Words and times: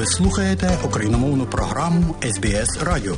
Ви 0.00 0.06
слухаєте 0.06 0.78
україномовну 0.84 1.46
програму 1.46 2.14
СБС 2.22 2.78
Радіо. 2.82 3.16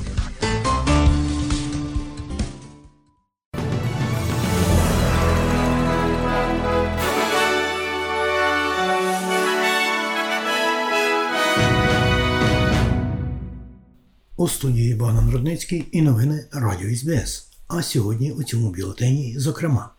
У 14.37 14.49
студії 14.49 14.95
Богдан 14.95 15.31
Рудницький 15.31 15.89
і 15.93 16.03
новини 16.03 16.45
Радіо 16.53 16.97
СБС. 16.97 17.49
А 17.69 17.83
сьогодні 17.83 18.33
у 18.33 18.43
цьому 18.43 18.71
бюлетені, 18.71 19.35
зокрема, 19.39 19.91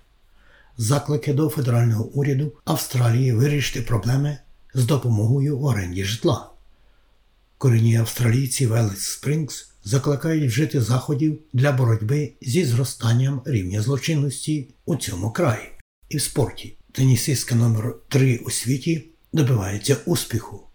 заклики 0.78 1.34
до 1.34 1.50
федерального 1.50 2.06
уряду 2.06 2.52
Австралії 2.66 3.34
вирішити 3.34 3.82
проблеми 3.82 4.38
з 4.74 4.86
допомогою 4.86 5.62
оренді 5.62 6.04
житла. 6.04 6.53
Корінні 7.64 7.96
австралійці 7.96 8.68
Велес 8.68 9.00
Спрінгс 9.00 9.72
закликають 9.84 10.50
вжити 10.50 10.82
заходів 10.82 11.40
для 11.54 11.72
боротьби 11.72 12.32
зі 12.42 12.66
зростанням 12.66 13.42
рівня 13.46 13.82
злочинності 13.82 14.74
у 14.86 14.96
цьому 14.96 15.32
краї. 15.32 15.70
І 16.10 16.18
в 16.18 16.22
спорті 16.22 16.78
тенісистка 16.92 17.56
номер 17.56 17.96
3 18.10 18.38
у 18.38 18.50
світі 18.50 19.06
добивається 19.34 19.98
успіху 20.06 20.68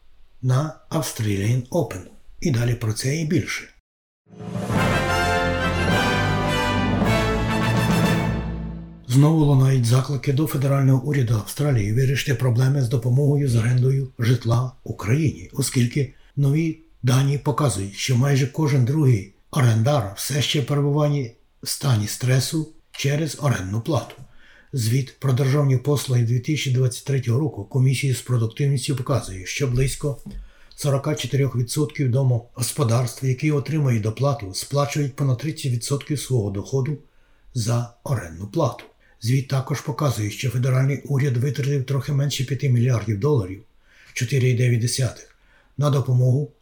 на 0.42 0.80
Australian 0.90 1.68
Open. 1.68 2.00
І 2.40 2.50
далі 2.50 2.74
про 2.74 2.92
це 2.92 3.16
і 3.16 3.24
більше. 3.24 3.68
Знову 9.08 9.44
лунають 9.44 9.84
заклики 9.84 10.32
до 10.32 10.46
федерального 10.46 11.08
уряду 11.08 11.34
Австралії 11.34 11.92
вирішити 11.92 12.34
проблеми 12.34 12.82
з 12.82 12.88
допомогою 12.88 13.48
з 13.48 13.56
орендою 13.56 14.08
житла 14.18 14.72
Україні, 14.84 15.50
оскільки 15.52 16.14
нові 16.38 16.78
дані 17.02 17.38
показують, 17.38 17.94
що 17.94 18.16
майже 18.16 18.46
кожен 18.46 18.84
другий 18.84 19.34
орендар 19.50 20.12
все 20.16 20.42
ще 20.42 20.62
перебуває 20.62 21.32
в 21.62 21.68
стані 21.68 22.06
стресу 22.06 22.68
через 22.92 23.38
орендну 23.40 23.80
плату. 23.80 24.14
Звіт 24.72 25.16
про 25.18 25.32
державні 25.32 25.76
послуги 25.76 26.22
2023 26.22 27.20
року 27.20 27.64
комісії 27.64 28.14
з 28.14 28.20
продуктивністю 28.20 28.96
показує, 28.96 29.46
що 29.46 29.66
близько 29.66 30.18
44% 30.84 32.08
домогосподарств, 32.08 33.26
які 33.26 33.50
отримують 33.52 34.02
доплату, 34.02 34.54
сплачують 34.54 35.16
понад 35.16 35.44
30% 35.44 36.16
свого 36.16 36.50
доходу 36.50 36.98
за 37.54 37.94
орендну 38.04 38.46
плату. 38.46 38.84
Звіт 39.20 39.48
також 39.48 39.80
показує, 39.80 40.30
що 40.30 40.50
федеральний 40.50 41.02
уряд 41.04 41.36
витратив 41.36 41.84
трохи 41.84 42.12
менше 42.12 42.44
5 42.44 42.62
мільярдів 42.62 43.20
доларів 43.20 43.62
4,9 44.14 45.27
на 45.78 45.90
допомогу 45.90 46.52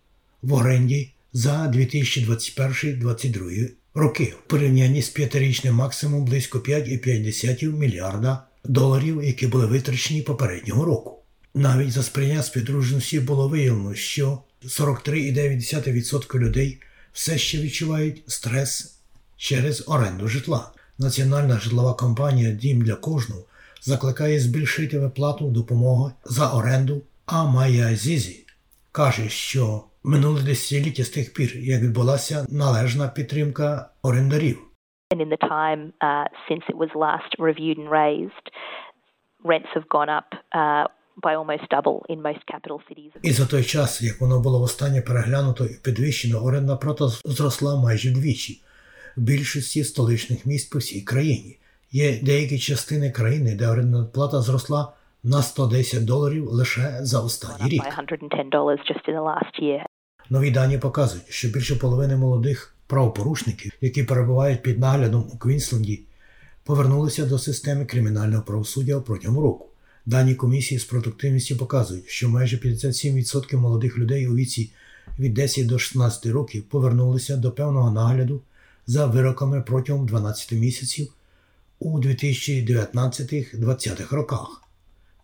в 0.43 0.53
оренді 0.53 1.13
за 1.33 1.73
2021-2022 1.75 3.71
роки 3.95 4.35
в 4.45 4.49
порівнянні 4.49 5.03
з 5.03 5.09
п'ятирічним 5.09 5.75
максимум 5.75 6.25
близько 6.25 6.59
5,5 6.59 7.73
мільярда 7.73 8.43
доларів, 8.65 9.25
які 9.25 9.47
були 9.47 9.67
витрачені 9.67 10.23
попереднього 10.23 10.85
року. 10.85 11.19
Навіть 11.55 11.93
за 11.93 12.03
сприйняття 12.03 12.43
співдружності 12.43 13.21
було 13.21 13.49
виявлено, 13.49 13.95
що 13.95 14.39
43,9% 14.65 16.39
людей 16.39 16.81
все 17.13 17.39
ще 17.39 17.59
відчувають 17.59 18.23
стрес 18.27 18.95
через 19.37 19.85
оренду 19.87 20.29
житла. 20.29 20.73
Національна 20.99 21.61
житлова 21.61 21.95
компанія 21.95 22.51
Дім 22.51 22.83
для 22.83 22.95
кожного 22.95 23.45
закликає 23.83 24.41
збільшити 24.41 24.99
виплату 24.99 25.51
допомоги 25.51 26.13
за 26.25 26.51
оренду. 26.51 27.03
А 27.27 27.45
Майя 27.45 27.97
Зізі 27.97 28.46
каже, 28.97 29.29
що 29.29 29.85
минуле 30.05 30.43
десятиліття 30.43 31.05
з 31.05 31.09
тих 31.09 31.35
пір, 31.35 31.57
як 31.57 31.83
відбулася 31.83 32.47
належна 32.49 33.09
підтримка 33.09 33.91
орендарів. 34.03 34.59
And 35.15 35.21
in 35.21 35.31
the 35.37 35.43
time 35.57 35.83
uh, 36.09 36.27
since 36.49 36.65
it 36.73 36.77
was 36.83 36.91
last 37.07 37.31
reviewed 37.49 37.79
and 37.83 37.91
raised, 38.03 38.47
rents 39.51 39.71
have 39.77 39.87
gone 39.97 40.11
up 40.19 40.29
uh, 40.61 40.85
by 41.25 41.33
almost 41.41 41.65
double 41.77 41.99
in 42.13 42.19
most 42.29 42.43
capital 42.53 42.79
cities. 42.89 43.13
І 43.23 43.33
за 43.33 43.47
той 43.47 43.65
час, 43.65 44.03
як 44.03 44.21
воно 44.21 44.41
було 44.41 44.59
востаннє 44.59 45.03
переглянуто 45.03 45.65
і 45.65 45.75
підвищено, 45.85 46.45
орендна 46.45 46.77
плата 46.77 47.09
зросла 47.09 47.77
майже 47.77 48.11
вдвічі 48.11 48.63
в 49.17 49.21
більшості 49.21 49.85
столичних 49.85 50.47
міст 50.47 50.73
по 50.73 50.79
всій 50.79 51.03
країні. 51.03 51.59
Є 51.93 52.21
деякі 52.23 52.59
частини 52.59 53.11
країни, 53.11 53.55
де 53.55 53.69
орендна 53.69 54.05
плата 54.05 54.41
зросла 54.41 54.93
на 55.27 55.43
110 55.43 56.05
доларів 56.05 56.51
лише 56.51 56.99
за 57.01 57.21
останній 57.21 57.71
рік. 57.71 57.83
By 57.83 57.87
$110 57.87 58.79
just 58.91 59.09
in 59.09 59.15
the 59.15 59.25
last 59.25 59.63
year. 59.63 59.81
Нові 60.31 60.51
дані 60.51 60.79
показують, 60.79 61.29
що 61.29 61.49
більше 61.49 61.77
половини 61.77 62.17
молодих 62.17 62.75
правопорушників, 62.87 63.73
які 63.81 64.03
перебувають 64.03 64.63
під 64.63 64.79
наглядом 64.79 65.31
у 65.33 65.39
Квінсленді, 65.39 66.01
повернулися 66.65 67.27
до 67.27 67.39
системи 67.39 67.85
кримінального 67.85 68.43
правосуддя 68.43 69.01
протягом 69.01 69.39
року. 69.39 69.67
Дані 70.07 70.35
комісії 70.35 70.79
з 70.79 70.85
продуктивністю 70.85 71.57
показують, 71.57 72.09
що 72.09 72.29
майже 72.29 72.57
57% 72.57 73.57
молодих 73.57 73.99
людей 73.99 74.29
у 74.29 74.35
віці 74.35 74.71
від 75.19 75.35
10 75.35 75.67
до 75.67 75.79
16 75.79 76.27
років 76.27 76.63
повернулися 76.63 77.37
до 77.37 77.53
певного 77.53 77.91
нагляду 77.91 78.41
за 78.87 79.07
вироками 79.07 79.63
протягом 79.63 80.07
12 80.07 80.53
місяців 80.53 81.13
у 81.79 82.01
2019-2020 82.01 84.15
роках. 84.15 84.66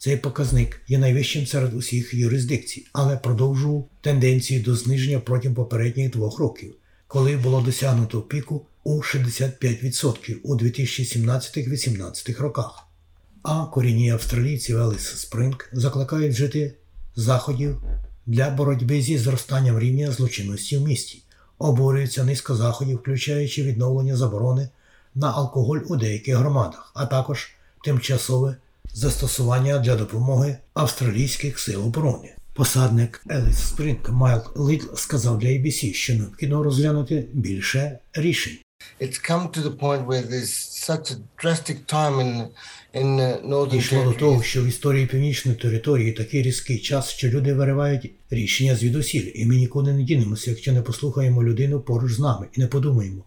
Цей 0.02 0.16
показник 0.16 0.80
є 0.88 0.98
найвищим 0.98 1.46
серед 1.46 1.74
усіх 1.74 2.14
юрисдикцій, 2.14 2.86
але 2.92 3.16
продовжував 3.16 3.88
тенденцію 4.00 4.62
до 4.62 4.76
зниження 4.76 5.20
протягом 5.20 5.54
попередніх 5.54 6.10
двох 6.10 6.38
років, 6.38 6.74
коли 7.06 7.36
було 7.36 7.60
досягнуто 7.60 8.22
піку 8.22 8.66
у 8.84 8.98
65% 8.98 10.36
у 10.42 10.54
2017-18 10.56 12.40
роках. 12.40 12.86
А 13.42 13.64
корінні 13.64 14.10
австралійці 14.10 14.74
Велес 14.74 15.20
Спринг 15.20 15.68
закликають 15.72 16.32
вжити 16.32 16.74
заходів 17.16 17.82
для 18.26 18.50
боротьби 18.50 19.02
зі 19.02 19.18
зростанням 19.18 19.78
рівня 19.78 20.12
злочинності 20.12 20.76
в 20.76 20.82
місті. 20.82 21.22
Обурюється 21.58 22.24
низка 22.24 22.54
заходів, 22.54 22.96
включаючи 22.96 23.62
відновлення 23.62 24.16
заборони 24.16 24.68
на 25.14 25.32
алкоголь 25.32 25.80
у 25.88 25.96
деяких 25.96 26.36
громадах, 26.36 26.92
а 26.94 27.06
також 27.06 27.50
тимчасове 27.84 28.56
застосування 28.94 29.78
для 29.78 29.96
допомоги 29.96 30.56
австралійських 30.74 31.58
сил 31.58 31.86
оборони. 31.86 32.34
Посадник 32.54 33.24
Еліс 33.30 33.58
Спринг 33.58 34.10
Майл 34.10 34.40
Лідл 34.70 34.94
сказав 34.94 35.38
для 35.38 35.48
ABC, 35.48 35.92
що 35.92 36.14
необхідно 36.14 36.62
розглянути 36.62 37.26
більше 37.32 37.98
рішень. 38.12 38.58
It's 39.00 39.30
come 39.30 39.50
to 39.50 39.60
the 39.62 39.76
point 39.84 40.06
where 40.06 40.22
there's 40.22 40.54
such 40.88 41.10
a 41.14 41.16
drastic 41.42 41.78
time 41.86 42.20
in 42.20 42.48
in 42.94 43.16
northern 43.44 43.70
Дійшло 43.70 44.04
до 44.04 44.12
того, 44.12 44.42
що 44.42 44.62
в 44.62 44.66
історії 44.66 45.06
північної 45.06 45.58
території 45.58 46.12
такий 46.12 46.42
різкий 46.42 46.78
час, 46.78 47.10
що 47.10 47.28
люди 47.28 47.54
виривають 47.54 48.10
рішення 48.30 48.76
звідусіль, 48.76 49.32
і 49.34 49.46
ми 49.46 49.56
нікуди 49.56 49.92
не 49.92 50.02
дінемося, 50.02 50.50
якщо 50.50 50.72
не 50.72 50.82
послухаємо 50.82 51.44
людину 51.44 51.80
поруч 51.80 52.12
з 52.12 52.18
нами 52.18 52.46
і 52.52 52.60
не 52.60 52.66
подумаємо, 52.66 53.24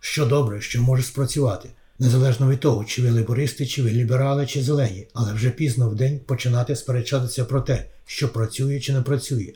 що 0.00 0.26
добре, 0.26 0.60
що 0.60 0.82
може 0.82 1.02
спрацювати, 1.02 1.68
незалежно 1.98 2.50
від 2.50 2.60
того, 2.60 2.84
чи 2.84 3.02
ви 3.02 3.10
лейбористи, 3.10 3.66
чи 3.66 3.82
ви 3.82 3.90
ліберали, 3.90 4.46
чи 4.46 4.62
зелені, 4.62 5.06
але 5.14 5.32
вже 5.32 5.50
пізно 5.50 5.90
в 5.90 5.94
день 5.94 6.20
починати 6.26 6.76
сперечатися 6.76 7.44
про 7.44 7.60
те, 7.60 7.84
що 8.06 8.28
працює 8.32 8.80
чи 8.80 8.92
не 8.92 9.02
працює. 9.02 9.52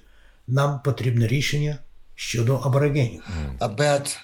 Нам 0.49 0.81
потрібне 0.85 1.27
рішення 1.27 1.79
щодо 2.15 2.57
аборигенів. 2.57 3.23
about 3.61 4.17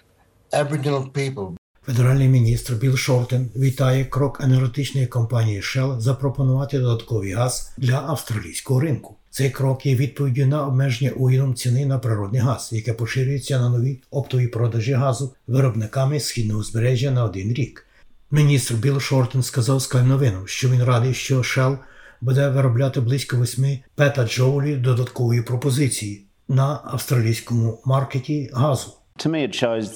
Aboriginal 0.52 1.12
people 1.12 1.58
Федеральний 1.86 2.28
міністр 2.28 2.74
Білл 2.74 2.96
Шортен 2.96 3.50
вітає 3.56 4.04
крок 4.04 4.40
енергетичної 4.40 5.06
компанії 5.06 5.60
Shell 5.60 6.00
запропонувати 6.00 6.78
додатковий 6.78 7.32
газ 7.32 7.72
для 7.78 8.04
австралійського 8.06 8.80
ринку. 8.80 9.14
Цей 9.30 9.50
крок 9.50 9.86
є 9.86 9.94
відповіддю 9.94 10.46
на 10.46 10.66
обмеження 10.66 11.10
урядом 11.10 11.54
ціни 11.54 11.86
на 11.86 11.98
природний 11.98 12.40
газ, 12.40 12.68
яке 12.72 12.92
поширюється 12.92 13.60
на 13.60 13.68
нові 13.68 14.00
оптові 14.10 14.46
продажі 14.46 14.92
газу 14.92 15.34
виробниками 15.46 16.20
східного 16.20 16.60
узбережжя 16.60 17.10
на 17.10 17.24
один 17.24 17.52
рік. 17.52 17.87
Міністр 18.30 18.74
Білл 18.74 19.00
Шортен 19.00 19.42
сказав 19.42 20.04
новинам, 20.06 20.46
що 20.46 20.68
він 20.68 20.84
радий, 20.84 21.14
що 21.14 21.38
Shell 21.38 21.78
буде 22.20 22.48
виробляти 22.48 23.00
близько 23.00 23.36
8 23.36 23.78
петаджоулів 23.94 24.82
додаткової 24.82 25.42
пропозиції 25.42 26.26
на 26.48 26.80
австралійському 26.84 27.78
маркеті 27.84 28.50
газу. 28.52 28.92
To 29.18 29.30
me, 29.30 29.48
it 29.48 29.64
shows 29.64 29.88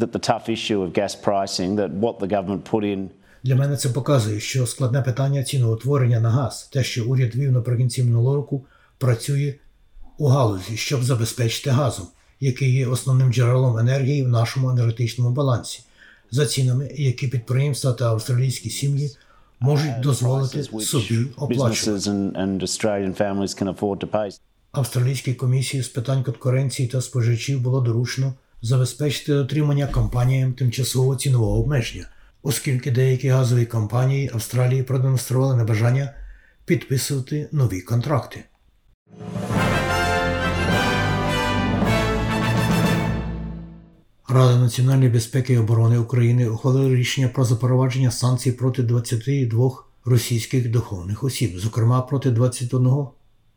that 0.00 0.10
the 0.12 0.30
tough 0.30 0.48
issue 0.48 0.80
of 0.84 0.92
gas 0.98 1.14
pricing, 1.24 1.74
that 1.76 1.90
what 2.00 2.18
the 2.18 2.28
government 2.28 2.62
put 2.70 2.84
in 2.84 3.08
Для 3.44 3.56
мене 3.56 3.76
це 3.76 3.88
показує, 3.88 4.40
що 4.40 4.66
складне 4.66 5.02
питання 5.02 5.42
ціноутворення 5.42 6.20
на 6.20 6.30
газ, 6.30 6.68
те, 6.72 6.84
що 6.84 7.06
уряд 7.06 7.34
вів 7.34 7.52
наприкінці 7.52 8.02
минулого 8.02 8.36
року, 8.36 8.64
працює 8.98 9.54
у 10.18 10.26
галузі, 10.26 10.76
щоб 10.76 11.04
забезпечити 11.04 11.70
газом, 11.70 12.06
який 12.40 12.74
є 12.74 12.86
основним 12.86 13.32
джерелом 13.32 13.78
енергії 13.78 14.22
в 14.22 14.28
нашому 14.28 14.70
енергетичному 14.70 15.30
балансі, 15.30 15.82
за 16.30 16.46
цінами, 16.46 16.90
які 16.94 17.28
підприємства 17.28 17.92
та 17.92 18.04
австралійські 18.10 18.70
сім'ї 18.70 19.16
можуть 19.60 20.00
дозволити 20.00 20.62
собі 20.62 21.26
оплачувати. 21.36 22.10
Австралійській 24.72 25.34
комісії 25.34 25.82
з 25.82 25.88
питань 25.88 26.22
конкуренції 26.22 26.88
та 26.88 27.00
споживачів 27.00 27.60
було 27.60 27.80
доручено 27.80 28.34
забезпечити 28.62 29.34
дотримання 29.34 29.86
компаніям 29.86 30.52
тимчасового 30.52 31.16
цінового 31.16 31.60
обмеження, 31.60 32.08
оскільки 32.42 32.90
деякі 32.90 33.28
газові 33.28 33.66
компанії 33.66 34.30
Австралії 34.34 34.82
продемонстрували 34.82 35.56
небажання 35.56 36.14
підписувати 36.64 37.48
нові 37.52 37.80
контракти. 37.80 38.44
Рада 44.28 44.56
національної 44.58 45.10
безпеки 45.10 45.52
і 45.52 45.58
оборони 45.58 45.98
України 45.98 46.48
ухвалила 46.48 46.94
рішення 46.94 47.28
про 47.28 47.44
запровадження 47.44 48.10
санкцій 48.10 48.52
проти 48.52 48.82
22 48.82 49.70
російських 50.04 50.70
духовних 50.70 51.24
осіб, 51.24 51.58
зокрема 51.58 52.02
проти 52.02 52.30
21 52.30 53.06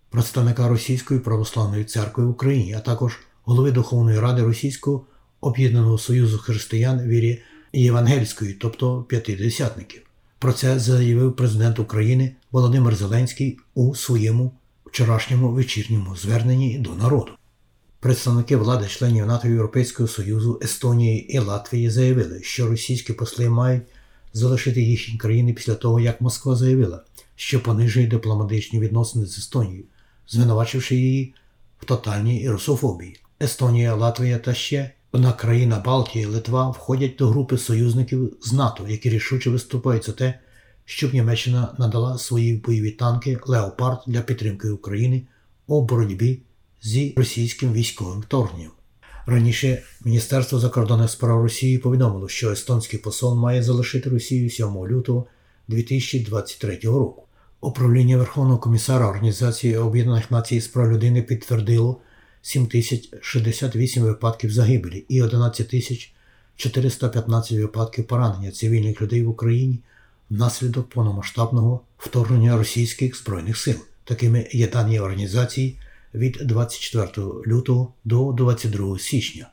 представника 0.09 0.67
Російської 0.67 1.19
православної 1.19 1.83
церкви 1.83 2.25
в 2.25 2.29
Україні, 2.29 2.73
а 2.73 2.79
також 2.79 3.19
голови 3.43 3.71
Духовної 3.71 4.19
ради 4.19 4.43
Російського 4.43 5.05
об'єднаного 5.41 5.97
союзу 5.97 6.37
християн 6.37 7.01
вірі 7.01 7.41
євангельської, 7.73 8.53
тобто 8.53 9.03
п'ятидесятників. 9.03 10.01
Про 10.39 10.53
це 10.53 10.79
заявив 10.79 11.35
президент 11.35 11.79
України 11.79 12.35
Володимир 12.51 12.95
Зеленський 12.95 13.59
у 13.75 13.95
своєму 13.95 14.51
вчорашньому 14.85 15.49
вечірньому 15.49 16.15
зверненні 16.15 16.77
до 16.77 16.95
народу. 16.95 17.31
Представники 18.01 18.55
влади 18.55 18.87
членів 18.87 19.25
НАТО 19.25 19.47
Європейського 19.47 20.09
Союзу, 20.09 20.59
Естонії 20.63 21.35
і 21.35 21.39
Латвії 21.39 21.89
заявили, 21.89 22.43
що 22.43 22.67
російські 22.67 23.13
посли 23.13 23.49
мають 23.49 23.83
залишити 24.33 24.81
їхні 24.81 25.17
країни 25.17 25.53
після 25.53 25.75
того, 25.75 25.99
як 25.99 26.21
Москва 26.21 26.55
заявила, 26.55 27.03
що 27.35 27.63
понижує 27.63 28.07
дипломатичні 28.07 28.79
відносини 28.79 29.25
з 29.25 29.37
Естонією, 29.37 29.83
звинувачивши 30.27 30.95
її 30.95 31.33
в 31.81 31.85
тотальній 31.85 32.49
русофобії. 32.49 33.19
Естонія, 33.41 33.95
Латвія 33.95 34.37
та 34.37 34.53
ще 34.53 34.91
одна 35.11 35.33
країна 35.33 35.79
Балтії, 35.85 36.25
Литва 36.25 36.69
входять 36.69 37.15
до 37.19 37.27
групи 37.27 37.57
союзників 37.57 38.37
з 38.41 38.53
НАТО, 38.53 38.85
які 38.87 39.09
рішуче 39.09 39.49
виступають 39.49 40.05
за 40.05 40.11
те, 40.11 40.39
щоб 40.85 41.13
Німеччина 41.13 41.75
надала 41.79 42.17
свої 42.17 42.53
бойові 42.53 42.91
танки 42.91 43.39
Леопард 43.45 43.99
для 44.07 44.21
підтримки 44.21 44.69
України 44.69 45.23
у 45.67 45.81
боротьбі 45.81 46.41
зі 46.81 47.13
російським 47.17 47.73
військовим 47.73 48.21
вторгненням. 48.21 48.71
Раніше 49.25 49.83
Міністерство 50.05 50.59
закордонних 50.59 51.09
справ 51.09 51.41
Росії 51.41 51.77
повідомило, 51.77 52.27
що 52.27 52.51
естонський 52.51 52.99
посол 52.99 53.35
має 53.35 53.63
залишити 53.63 54.09
Росію 54.09 54.49
7 54.49 54.87
лютого 54.87 55.25
2023 55.67 56.79
року. 56.83 57.23
Управління 57.61 58.17
Верховного 58.17 58.59
комісара 58.59 59.09
Організації 59.09 59.77
Об'єднаних 59.77 60.31
Націй 60.31 60.61
з 60.61 60.67
прав 60.67 60.91
людини 60.91 61.21
підтвердило 61.21 62.01
7068 62.41 64.03
випадків 64.03 64.51
загибелі 64.51 65.05
і 65.09 65.21
11415 65.21 67.51
випадків 67.51 68.07
поранення 68.07 68.51
цивільних 68.51 69.01
людей 69.01 69.23
в 69.23 69.29
Україні 69.29 69.79
внаслідок 70.29 70.89
повномасштабного 70.89 71.81
вторгнення 71.97 72.57
російських 72.57 73.17
збройних 73.17 73.57
сил. 73.57 73.75
Такими 74.03 74.47
є 74.51 74.67
дані 74.67 74.99
організації 74.99 75.79
від 76.13 76.37
24 76.41 77.27
лютого 77.47 77.93
до 78.03 78.31
22 78.31 78.99
січня. 78.99 79.49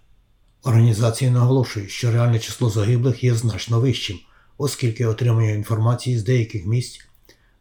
Організація 0.62 1.30
наголошує, 1.30 1.88
що 1.88 2.10
реальне 2.10 2.38
число 2.38 2.70
загиблих 2.70 3.24
є 3.24 3.34
значно 3.34 3.80
вищим, 3.80 4.18
оскільки 4.58 5.06
отримує 5.06 5.54
інформації 5.54 6.18
з 6.18 6.24
деяких 6.24 6.66
місць, 6.66 7.00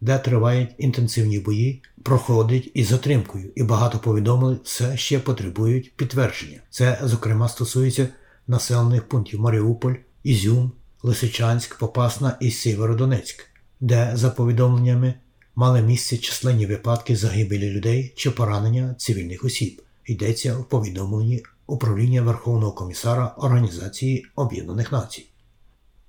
де 0.01 0.19
тривають 0.19 0.75
інтенсивні 0.77 1.39
бої, 1.39 1.81
проходить 2.03 2.71
із 2.74 2.88
затримкою, 2.88 3.51
і 3.56 3.63
багато 3.63 4.00
повідомлень 4.00 4.59
все 4.63 4.98
ще 4.98 5.19
потребують 5.19 5.94
підтвердження. 5.95 6.59
Це, 6.69 7.00
зокрема, 7.03 7.50
стосується 7.50 8.07
населених 8.48 9.09
пунктів 9.09 9.39
Маріуполь, 9.39 9.95
Ізюм, 10.24 10.71
Лисичанськ, 11.03 11.77
Попасна 11.77 12.38
і 12.39 12.51
Сєвєродонецьк, 12.51 13.45
де, 13.80 14.12
за 14.13 14.30
повідомленнями, 14.30 15.13
мали 15.55 15.81
місце 15.81 16.17
численні 16.17 16.65
випадки 16.65 17.15
загибелі 17.15 17.69
людей 17.69 18.13
чи 18.15 18.31
поранення 18.31 18.95
цивільних 18.97 19.43
осіб. 19.43 19.81
Йдеться 20.05 20.57
в 20.57 20.69
повідомленні 20.69 21.43
управління 21.67 22.21
Верховного 22.21 22.71
комісара 22.71 23.35
Організації 23.37 24.25
Об'єднаних 24.35 24.91
Націй. 24.91 25.25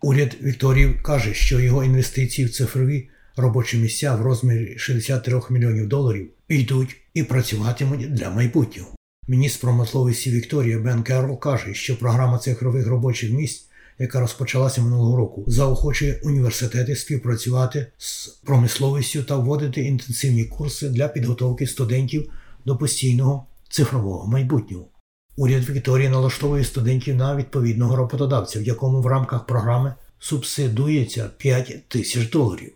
Уряд 0.02 0.37
Вікторії 0.43 0.94
каже, 1.02 1.34
що 1.34 1.60
його 1.60 1.84
інвестиції 1.84 2.48
в 2.48 2.54
цифрові 2.54 3.08
робочі 3.37 3.78
місця 3.78 4.14
в 4.14 4.22
розмірі 4.22 4.75
63 4.78 5.40
мільйонів 5.50 5.88
доларів 5.88 6.31
йдуть 6.48 6.96
і 7.14 7.22
працюватимуть 7.22 8.14
для 8.14 8.31
майбутнього. 8.31 8.90
Міністр 9.28 9.60
промисловості 9.60 10.31
Вікторія 10.31 10.78
Бен 10.78 11.02
Керрол 11.02 11.38
каже, 11.38 11.75
що 11.75 11.98
програма 11.98 12.38
цифрових 12.38 12.87
робочих 12.87 13.31
місць, 13.31 13.69
яка 13.98 14.20
розпочалася 14.20 14.82
минулого 14.82 15.16
року, 15.16 15.44
заохочує 15.46 16.20
університети 16.25 16.96
співпрацювати 16.96 17.87
з 17.98 18.26
промисловістю 18.26 19.22
та 19.22 19.37
вводити 19.37 19.81
інтенсивні 19.81 20.44
курси 20.44 20.88
для 20.88 21.08
підготовки 21.08 21.66
студентів 21.66 22.32
до 22.64 22.76
постійного 22.76 23.46
цифрового 23.69 24.26
майбутнього. 24.26 24.88
Уряд 25.37 25.70
Вікторії 25.70 26.08
налаштовує 26.08 26.64
студентів 26.64 27.16
на 27.16 27.37
відповідного 27.37 27.96
роботодавця, 27.96 28.60
в 28.60 28.62
якому 28.62 29.00
в 29.00 29.06
рамках 29.06 29.46
програми 29.46 29.94
субсидується 30.19 31.31
5 31.37 31.88
тисяч 31.88 32.31
доларів. 32.31 32.72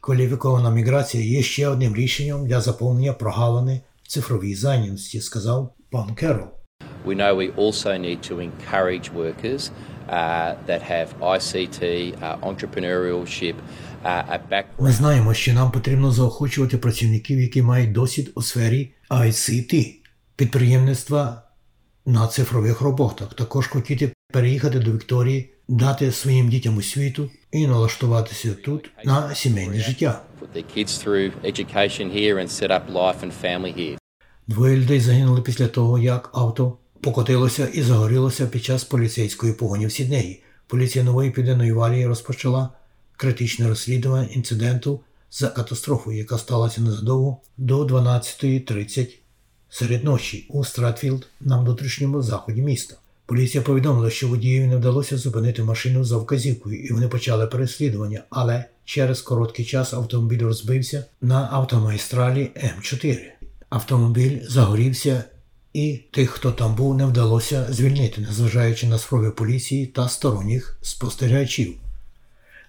Кваліфікована 0.00 0.70
міграція 0.70 1.24
є 1.24 1.42
ще 1.42 1.68
одним 1.68 1.96
рішенням 1.96 2.46
для 2.46 2.60
заповнення 2.60 3.12
прогалини 3.12 3.80
в 4.02 4.08
цифровій 4.08 4.54
зайнятості, 4.54 5.20
сказав 5.20 5.74
пан 5.90 6.14
Керол. 6.14 6.48
We 7.06 7.14
know 7.14 7.34
we 7.36 7.54
also 7.56 7.98
need 7.98 8.20
to 8.30 8.34
encourage 8.40 9.12
workers 9.14 9.70
uh, 10.08 10.54
that 10.66 10.82
have 10.82 11.08
ICT, 11.20 11.80
uh, 12.20 12.38
entrepreneurship, 12.40 13.54
uh. 14.04 14.62
Ми 14.78 14.92
знаємо, 14.92 15.34
що 15.34 15.52
нам 15.52 15.70
потрібно 15.70 16.10
заохочувати 16.10 16.78
працівників, 16.78 17.40
які 17.40 17.62
мають 17.62 17.92
досвід 17.92 18.30
у 18.34 18.42
сфері 18.42 18.90
ICT, 19.10 19.94
підприємництва 20.36 21.42
на 22.06 22.26
цифрових 22.26 22.80
роботах. 22.80 23.34
Також 23.34 23.66
хотіти 23.66 24.12
переїхати 24.32 24.78
до 24.78 24.92
Вікторії, 24.92 25.50
дати 25.68 26.12
своїм 26.12 26.48
дітям 26.48 26.78
освіту 26.78 27.30
і 27.52 27.66
налаштуватися 27.66 28.54
тут 28.54 28.90
на 29.04 29.34
сімейне 29.34 29.80
життя. 29.80 30.20
Put 30.40 30.64
kids 30.76 31.04
through 31.04 31.32
education 31.44 32.06
here 32.16 32.36
and 32.38 32.48
set 32.48 32.70
up 32.70 32.82
life 32.92 33.20
and 33.24 33.32
family 33.44 33.78
here. 33.78 33.96
Двоє 34.46 34.76
людей 34.76 35.00
загинули 35.00 35.42
після 35.42 35.66
того, 35.66 35.98
як 35.98 36.30
авто 36.34 36.78
покотилося 37.04 37.66
і 37.66 37.82
загорілося 37.82 38.46
під 38.46 38.64
час 38.64 38.84
поліцейської 38.84 39.52
погоні 39.52 39.86
в 39.86 39.92
Сіднеї. 39.92 40.42
Поліція 40.66 41.04
нової 41.04 41.30
південної 41.30 41.72
валії 41.72 42.06
розпочала 42.06 42.68
критичне 43.16 43.68
розслідування 43.68 44.28
інциденту 44.32 45.00
за 45.30 45.48
катастрофою, 45.48 46.18
яка 46.18 46.38
сталася 46.38 46.80
незадовго 46.80 47.36
до 47.56 47.84
12.30 47.84 49.08
серед 49.70 50.04
ночі 50.04 50.46
у 50.50 50.64
Стратфілд 50.64 51.26
на 51.40 51.60
внутрішньому 51.60 52.22
заході 52.22 52.62
міста. 52.62 52.96
Поліція 53.26 53.62
повідомила, 53.62 54.10
що 54.10 54.28
водієві 54.28 54.66
не 54.66 54.76
вдалося 54.76 55.18
зупинити 55.18 55.62
машину 55.62 56.04
за 56.04 56.16
вказівкою, 56.16 56.84
і 56.84 56.92
вони 56.92 57.08
почали 57.08 57.46
переслідування, 57.46 58.22
але 58.30 58.64
через 58.84 59.22
короткий 59.22 59.64
час 59.64 59.94
автомобіль 59.94 60.42
розбився 60.42 61.04
на 61.20 61.48
автомагістралі 61.52 62.50
М4. 62.56 63.18
Автомобіль 63.68 64.40
загорівся, 64.48 65.24
і 65.74 65.96
тих, 66.10 66.30
хто 66.30 66.52
там 66.52 66.74
був, 66.74 66.96
не 66.96 67.06
вдалося 67.06 67.72
звільнити, 67.72 68.20
незважаючи 68.20 68.86
на 68.86 68.98
спроби 68.98 69.30
поліції 69.30 69.86
та 69.86 70.08
сторонніх 70.08 70.78
спостерігачів. 70.82 71.74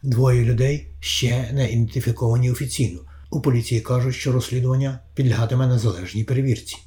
Двоє 0.03 0.45
людей 0.45 0.87
ще 0.99 1.51
не 1.53 1.71
ідентифіковані 1.71 2.51
офіційно. 2.51 2.99
У 3.29 3.41
поліції 3.41 3.81
кажуть, 3.81 4.15
що 4.15 4.31
розслідування 4.31 4.99
підлягатиме 5.15 5.67
незалежній 5.67 6.23
перевірці. 6.23 6.77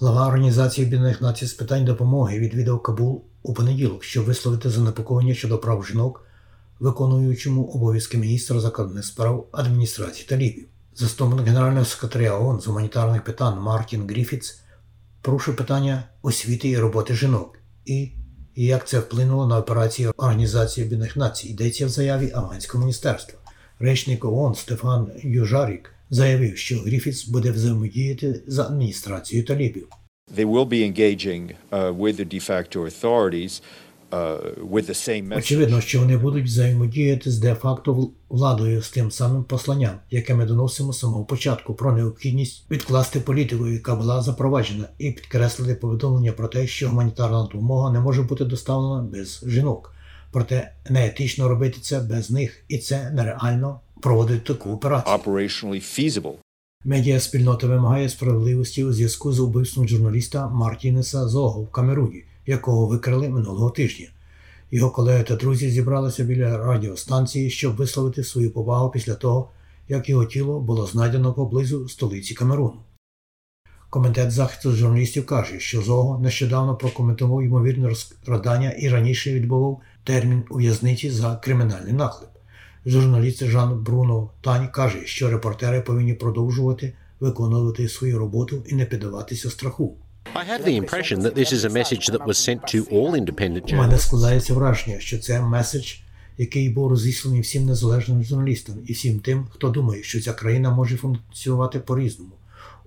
Глава 0.00 0.26
Організації 0.26 0.86
Об'єднаних 0.86 1.20
Націй 1.20 1.46
з 1.46 1.52
питань 1.52 1.84
допомоги 1.84 2.38
відвідав 2.38 2.82
Кабул 2.82 3.24
у 3.42 3.54
понеділок, 3.54 4.04
щоб 4.04 4.24
висловити 4.24 4.70
занепокоєння 4.70 5.34
щодо 5.34 5.58
прав 5.58 5.86
жінок, 5.86 6.26
виконуючому 6.80 7.64
обов'язки 7.64 8.18
міністра 8.18 8.60
закордонних 8.60 9.04
справ 9.04 9.48
адміністрації 9.52 10.26
талібів. 10.28 10.66
Заступник 10.94 11.46
генерального 11.46 11.84
секретаря 11.84 12.38
ООН 12.38 12.60
з 12.60 12.66
гуманітарних 12.66 13.24
питань 13.24 13.60
Мартін 13.60 14.08
Гріфітс 14.08 14.60
порушив 15.22 15.56
питання 15.56 16.02
освіти 16.22 16.68
і 16.68 16.78
роботи 16.78 17.14
жінок 17.14 17.58
і 17.84 18.10
як 18.56 18.88
це 18.88 18.98
вплинуло 18.98 19.46
на 19.46 19.58
операції 19.58 20.08
Організації 20.16 20.86
Об'єднаних 20.86 21.16
Націй. 21.16 21.48
Йдеться 21.48 21.86
в 21.86 21.88
заяві 21.88 22.32
Афганського 22.34 22.84
міністерства. 22.84 23.38
Речник 23.78 24.24
ООН 24.24 24.54
Стефан 24.54 25.10
Южарік 25.22 25.94
заявив, 26.10 26.56
що 26.56 26.78
Гріфіс 26.80 27.28
буде 27.28 27.50
взаємодіяти 27.50 28.42
з 28.46 28.58
адміністрацією 28.58 29.46
талібів. 29.46 29.88
They 30.36 30.46
will 30.46 30.68
be 30.68 30.82
engaging 30.84 31.54
uh, 31.70 31.92
with 31.96 32.16
the 32.20 32.34
de 32.34 32.50
facto 32.50 32.84
authorities 32.84 33.62
Очевидно, 35.38 35.80
що 35.80 36.00
вони 36.00 36.16
будуть 36.16 36.44
взаємодіяти 36.44 37.30
з 37.30 37.38
де-факто 37.38 38.08
владою 38.28 38.82
з 38.82 38.90
тим 38.90 39.10
самим 39.10 39.44
посланням, 39.44 39.94
яке 40.10 40.34
ми 40.34 40.46
доносимо 40.46 40.92
з 40.92 40.98
самого 40.98 41.24
початку 41.24 41.74
про 41.74 41.92
необхідність 41.92 42.64
відкласти 42.70 43.20
політику, 43.20 43.66
яка 43.68 43.94
була 43.94 44.22
запроваджена, 44.22 44.84
і 44.98 45.10
підкреслити 45.10 45.74
повідомлення 45.74 46.32
про 46.32 46.48
те, 46.48 46.66
що 46.66 46.88
гуманітарна 46.88 47.42
допомога 47.42 47.92
не 47.92 48.00
може 48.00 48.22
бути 48.22 48.44
доставлена 48.44 49.02
без 49.02 49.44
жінок. 49.46 49.94
Проте 50.32 50.72
неетично 50.90 51.48
робити 51.48 51.78
це 51.80 52.00
без 52.00 52.30
них, 52.30 52.64
і 52.68 52.78
це 52.78 53.10
нереально 53.10 53.80
проводити 54.00 54.54
таку 54.54 54.70
операцію. 54.70 55.14
Медіа 56.84 57.20
спільнота 57.20 57.66
вимагає 57.66 58.08
справедливості 58.08 58.84
у 58.84 58.92
зв'язку 58.92 59.32
з 59.32 59.40
убивством 59.40 59.88
журналіста 59.88 60.48
Мартінеса 60.48 61.28
Зого 61.28 61.62
в 61.62 61.70
Камеруні, 61.70 62.24
якого 62.50 62.86
викрили 62.86 63.28
минулого 63.28 63.70
тижня. 63.70 64.08
Його 64.70 64.90
колеги 64.90 65.22
та 65.22 65.36
друзі 65.36 65.70
зібралися 65.70 66.24
біля 66.24 66.58
радіостанції, 66.58 67.50
щоб 67.50 67.76
висловити 67.76 68.24
свою 68.24 68.50
повагу 68.50 68.90
після 68.90 69.14
того, 69.14 69.50
як 69.88 70.08
його 70.08 70.24
тіло 70.24 70.60
було 70.60 70.86
знайдено 70.86 71.32
поблизу 71.32 71.88
столиці 71.88 72.34
Камеруну. 72.34 72.76
Комітет 73.90 74.30
захисту 74.30 74.72
журналістів 74.72 75.26
каже, 75.26 75.60
що 75.60 75.82
Зого 75.82 76.18
нещодавно 76.18 76.76
прокоментував 76.76 77.42
ймовірне 77.42 77.88
розкрадання 77.88 78.70
і 78.70 78.88
раніше 78.88 79.34
відбував 79.34 79.80
термін 80.04 80.44
у 80.50 80.56
в'язниці 80.56 81.10
за 81.10 81.36
кримінальний 81.36 81.92
наклеп. 81.92 82.30
Журналіст 82.86 83.44
Жан 83.44 83.82
Бруно 83.82 84.30
Тань 84.40 84.68
каже, 84.68 85.06
що 85.06 85.30
репортери 85.30 85.80
повинні 85.80 86.14
продовжувати 86.14 86.94
виконувати 87.20 87.88
свою 87.88 88.18
роботу 88.18 88.64
і 88.66 88.74
не 88.74 88.84
піддаватися 88.84 89.50
страху. 89.50 89.96
I 90.34 90.44
have 90.44 90.64
the 90.64 90.76
impression 90.76 91.20
that 91.20 91.34
this 91.34 91.52
is 91.52 91.64
a 91.64 91.70
message 91.70 92.06
that 92.06 92.24
was 92.24 92.38
sent 92.38 92.66
to 92.68 92.84
all 92.90 93.14
independent 93.14 93.72
У 93.72 93.76
мене 93.76 93.98
складається 93.98 94.54
враження, 94.54 95.00
що 95.00 95.18
це 95.18 95.40
меседж, 95.40 95.94
який 96.38 96.68
був 96.68 96.88
розісланий 96.88 97.40
всім 97.40 97.66
незалежним 97.66 98.24
журналістам 98.24 98.74
і 98.86 98.92
всім 98.92 99.20
тим, 99.20 99.46
хто 99.50 99.68
думає, 99.68 100.02
що 100.02 100.20
ця 100.20 100.32
країна 100.32 100.70
може 100.70 100.96
функціонувати 100.96 101.78
по-різному. 101.78 102.30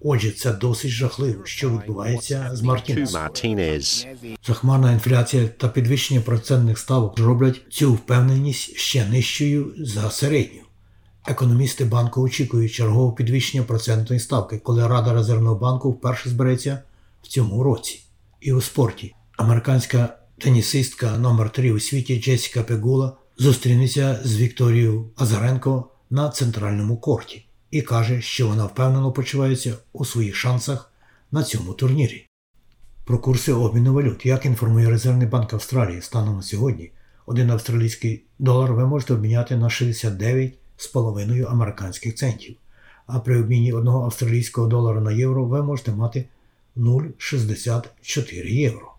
Отже, 0.04 0.32
це 0.32 0.54
досить 0.54 0.92
жахливо, 0.92 1.46
що 1.46 1.70
відбувається 1.70 2.50
з 2.54 2.62
To 2.62 2.66
Мартінесом. 2.66 4.10
Захмарна 4.48 4.92
інфляція 4.92 5.48
та 5.48 5.68
підвищення 5.68 6.22
процентних 6.22 6.80
ставок 6.80 7.20
роблять 7.20 7.62
цю 7.70 7.94
впевненість 7.94 8.76
ще 8.76 9.06
нижчою 9.06 9.74
за 9.78 10.12
середню. 10.12 10.62
Економісти 11.28 11.86
банку 11.86 12.22
очікують 12.22 12.72
чергового 12.72 13.12
підвищення 13.12 13.64
процентної 13.64 14.20
ставки, 14.20 14.58
коли 14.58 14.88
Рада 14.88 15.14
резервного 15.14 15.56
банку 15.56 15.92
вперше 15.92 16.30
збереться 16.30 16.80
в 17.24 17.28
цьому 17.28 17.64
році. 17.64 18.00
І 18.42 18.54
у 18.54 18.62
спорті 18.62 19.16
американська 19.38 20.18
тенісистка 20.38 21.18
номер 21.18 21.50
3 21.50 21.72
у 21.72 21.80
світі 21.80 22.22
Джесіка 22.22 22.64
Пегула 22.64 23.18
зустрінеться 23.38 24.20
з 24.24 24.38
Вікторією 24.38 25.10
Азаренко 25.16 25.90
на 26.10 26.30
центральному 26.30 26.98
корті 26.98 27.46
і 27.72 27.82
каже, 27.82 28.22
що 28.22 28.48
вона 28.48 28.66
впевнено 28.66 29.12
почувається 29.12 29.74
у 29.94 30.06
своїх 30.06 30.36
шансах 30.36 30.92
на 31.32 31.44
цьому 31.44 31.74
турнірі. 31.74 32.28
Про 33.06 33.20
курси 33.20 33.54
обміну 33.54 33.94
валют, 33.94 34.26
як 34.26 34.46
інформує 34.46 34.90
Резервний 34.90 35.28
банк 35.28 35.54
Австралії 35.54 36.02
станом 36.02 36.36
на 36.36 36.42
сьогодні, 36.42 36.92
один 37.26 37.52
австралійський 37.52 38.26
долар 38.40 38.74
ви 38.74 38.88
можете 38.88 39.14
обміняти 39.14 39.56
на 39.56 39.68
69,5 39.68 41.52
американських 41.52 42.16
центів, 42.16 42.56
а 43.08 43.20
при 43.20 43.40
обміні 43.40 43.74
одного 43.74 44.06
австралійського 44.06 44.68
долара 44.68 45.02
на 45.02 45.12
євро 45.12 45.46
ви 45.46 45.64
можете 45.64 45.92
мати 45.92 46.26
0,64 46.78 48.48
євро. 48.48 48.94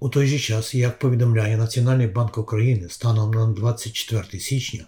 У 0.00 0.08
той 0.08 0.26
же 0.26 0.38
час, 0.38 0.74
як 0.74 0.98
повідомляє 0.98 1.56
Національний 1.56 2.06
банк 2.06 2.38
України 2.38 2.88
станом 2.88 3.30
на 3.30 3.46
24 3.46 4.40
січня, 4.40 4.84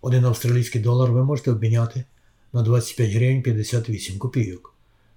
один 0.00 0.24
австралійський 0.24 0.80
долар 0.80 1.12
ви 1.12 1.24
можете 1.24 1.50
обміняти 1.50 2.04
на 2.52 2.62
25 2.62 3.10
гривень 3.10 3.42
58 3.42 4.18
копійок. 4.18 4.74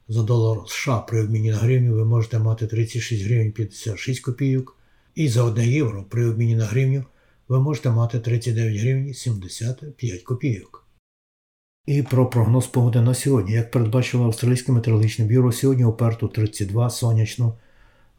За 0.07 0.23
долар 0.23 0.59
США 0.67 0.99
при 0.99 1.23
обміні 1.23 1.51
на 1.51 1.57
гривню 1.57 1.93
ви 1.93 2.05
можете 2.05 2.39
мати 2.39 2.67
36 2.67 3.23
гривень 3.23 3.51
56 3.51 4.19
копійок, 4.19 4.77
і 5.15 5.27
за 5.27 5.43
1 5.43 5.65
євро 5.69 6.03
при 6.03 6.29
обміні 6.29 6.55
на 6.55 6.65
гривню 6.65 7.03
ви 7.47 7.59
можете 7.59 7.89
мати 7.89 8.19
39 8.19 8.81
гривень 8.81 9.13
75 9.13 10.21
копійок. 10.21 10.82
І 11.85 12.01
про 12.01 12.29
прогноз 12.29 12.67
погоди 12.67 13.01
на 13.01 13.13
сьогодні. 13.13 13.53
Як 13.53 13.71
передбачило 13.71 14.25
Австралійське 14.25 14.71
метеорологічне 14.71 15.25
бюро, 15.25 15.51
сьогодні 15.51 15.85
у 15.85 15.93
Перту 15.93 16.27
32 16.27 16.89
сонячно, 16.89 17.57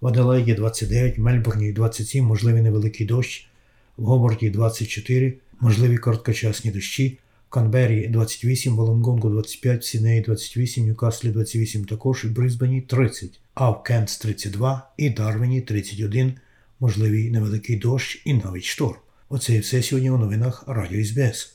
в 0.00 0.06
Аделаїді 0.06 0.54
29, 0.54 1.18
в 1.18 1.20
Мельбурні 1.20 1.72
27, 1.72 2.24
можливий 2.24 2.62
невеликий 2.62 3.06
дощ, 3.06 3.48
в 3.96 4.04
Гоборті 4.04 4.50
24, 4.50 5.34
можливі 5.60 5.98
короткочасні 5.98 6.70
дощі, 6.70 7.18
в 7.48 7.50
Канбері 7.50 8.08
28, 8.08 8.72
в 8.72 8.76
Волонгонгу 8.76 9.30
25, 9.30 9.82
в 9.82 9.84
Сіднеї 9.84 10.20
28, 10.20 10.84
в 10.84 10.86
Ньюкаслі 10.86 11.28
28 11.28 11.84
також 11.84 12.24
і 12.24 12.26
в 12.26 12.30
Брисбені 12.30 12.80
30, 12.80 13.40
а 13.54 13.70
в 13.70 13.82
Кентс 13.82 14.18
32 14.18 14.90
і 14.96 15.10
Дарвіні 15.10 15.60
31, 15.60 16.34
можливий 16.80 17.30
невеликий 17.30 17.76
дощ 17.76 18.22
і 18.24 18.34
навіть 18.34 18.64
шторм. 18.64 18.98
Оце 19.28 19.54
і 19.54 19.58
все 19.58 19.82
сьогодні 19.82 20.10
у 20.10 20.18
новинах 20.18 20.64
Радіо 20.66 21.04
СБС. 21.04 21.54